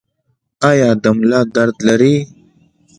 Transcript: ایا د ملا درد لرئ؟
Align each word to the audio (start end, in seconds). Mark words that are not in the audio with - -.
ایا 0.69 0.89
د 1.03 1.05
ملا 1.17 1.41
درد 1.55 1.77
لرئ؟ 1.87 2.15